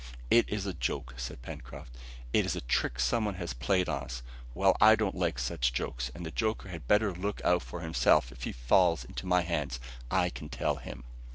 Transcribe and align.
"It 0.31 0.49
is 0.49 0.65
a 0.65 0.73
joke," 0.73 1.13
said 1.17 1.43
Pencroft; 1.43 1.95
"it 2.33 2.43
is 2.43 2.55
a 2.55 2.61
trick 2.61 2.99
some 2.99 3.23
one 3.23 3.35
has 3.35 3.53
played 3.53 3.87
us. 3.87 4.23
Well, 4.55 4.75
I 4.81 4.95
don't 4.95 5.13
like 5.13 5.37
such 5.37 5.73
jokes, 5.73 6.09
and 6.15 6.25
the 6.25 6.31
joker 6.31 6.69
had 6.69 6.87
better 6.87 7.13
look 7.13 7.39
out 7.45 7.61
for 7.61 7.81
himself, 7.81 8.31
if 8.31 8.41
he 8.45 8.51
falls 8.51 9.05
into 9.05 9.27
my 9.27 9.41
hands, 9.43 9.79
I 10.09 10.31
can 10.31 10.49
tell 10.49 10.77
him." 10.77 11.03